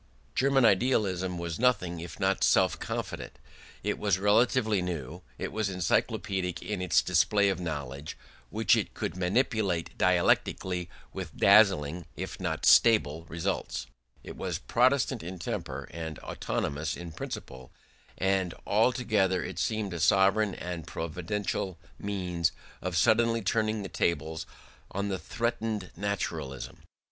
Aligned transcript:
German 0.33 0.65
idealism 0.65 1.37
was 1.37 1.59
nothing 1.59 1.99
if 1.99 2.19
not 2.19 2.43
self 2.43 2.79
confident; 2.79 3.37
it 3.83 3.99
was 3.99 4.17
relatively 4.17 4.81
new; 4.81 5.21
it 5.37 5.51
was 5.51 5.69
encyclopaedic 5.69 6.63
in 6.63 6.81
its 6.81 7.03
display 7.03 7.49
of 7.49 7.59
knowledge, 7.59 8.17
which 8.49 8.75
it 8.75 8.95
could 8.95 9.15
manipulate 9.15 9.95
dialectically 9.99 10.89
with 11.13 11.37
dazzling, 11.37 12.07
if 12.15 12.39
not 12.39 12.65
stable, 12.65 13.25
results; 13.25 13.85
it 14.23 14.35
was 14.35 14.57
Protestant 14.57 15.21
in 15.21 15.37
temper 15.37 15.87
and 15.91 16.17
autonomous 16.21 16.97
in 16.97 17.11
principle; 17.11 17.71
and 18.17 18.55
altogether 18.65 19.43
it 19.43 19.59
seemed 19.59 19.93
a 19.93 19.99
sovereign 19.99 20.55
and 20.55 20.87
providential 20.87 21.77
means 21.99 22.51
of 22.81 22.97
suddenly 22.97 23.43
turning 23.43 23.83
the 23.83 23.87
tables 23.87 24.47
on 24.89 25.09
the 25.09 25.19
threatened 25.19 25.91
naturalism. 25.95 26.79